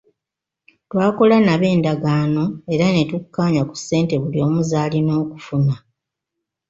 Twakola 0.89 1.35
nabo 1.45 1.65
endagaano 1.75 2.43
era 2.73 2.85
ne 2.91 3.03
tukkaanya 3.09 3.61
ku 3.69 3.75
ssente 3.79 4.13
buli 4.21 4.39
omu 4.47 4.61
z'alina 4.69 5.11
okufuna. 5.23 5.75